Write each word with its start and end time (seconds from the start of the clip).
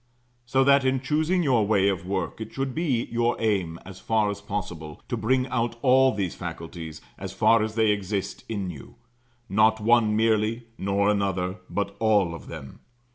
So 0.47 0.63
that 0.63 0.83
in 0.83 0.99
choosing 0.99 1.43
your 1.43 1.67
way 1.67 1.87
of 1.87 2.07
work 2.07 2.41
it 2.41 2.51
should 2.53 2.73
be 2.73 3.07
your 3.11 3.39
aim, 3.39 3.77
as 3.85 3.99
far 3.99 4.31
as 4.31 4.41
possible, 4.41 5.03
to 5.09 5.15
bring 5.15 5.45
out 5.49 5.75
all 5.83 6.11
these 6.11 6.33
faculties, 6.33 7.01
as 7.19 7.33
far 7.33 7.61
as 7.61 7.75
they 7.75 7.91
exist 7.91 8.43
in 8.49 8.71
you; 8.71 8.95
not 9.47 9.79
one 9.79 10.15
merely, 10.15 10.63
nor 10.79 11.07
another, 11.07 11.57
but 11.69 11.95
all 11.99 12.33
of 12.33 12.47
them. 12.47 12.79